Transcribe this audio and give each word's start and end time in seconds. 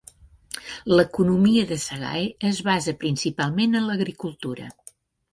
L'economia 0.99 1.65
de 1.71 1.75
Sagae 1.83 2.23
es 2.51 2.61
basa 2.69 2.93
principalment 3.03 3.77
en 3.81 3.85
l'agricultura. 3.91 4.71